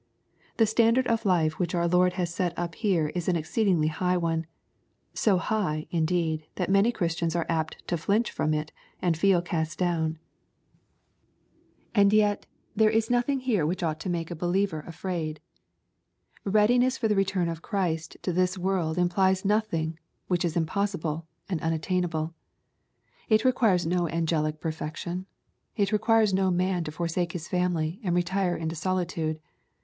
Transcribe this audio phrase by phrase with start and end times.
[0.57, 4.17] The standard of life which our Lord has set up here is an exceedingly high
[4.17, 4.47] one,—
[5.13, 9.77] so high, indeed, that many Christians are apt to flinch from it, and feel cast
[9.77, 10.17] down,
[11.93, 14.41] And yet there is nothing here which ought to make a h^ LUKE, CHAP.
[14.41, 14.59] XII.
[14.63, 15.39] 87 liover afraid.
[16.47, 19.97] JBeadiness for the return of Christ to this world implies notbiog
[20.27, 22.33] which is impossible and unattain able.
[23.29, 25.27] It requires no angelic perfection.
[25.77, 29.39] It requires no man to foisake his family, and retire into solitude.